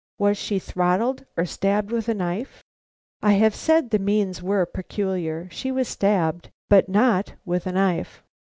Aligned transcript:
Was 0.17 0.35
she 0.39 0.57
throttled 0.57 1.27
or 1.37 1.45
stabbed 1.45 1.91
with 1.91 2.09
a 2.09 2.15
knife?" 2.15 2.63
"I 3.21 3.33
have 3.33 3.53
said 3.53 3.91
the 3.91 3.99
means 3.99 4.41
were 4.41 4.65
peculiar. 4.65 5.47
She 5.51 5.71
was 5.71 5.87
stabbed, 5.87 6.49
but 6.71 6.89
not 6.89 7.35
with 7.45 7.67
a 7.67 7.71
knife." 7.71 8.23